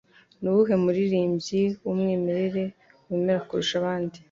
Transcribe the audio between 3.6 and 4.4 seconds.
abandi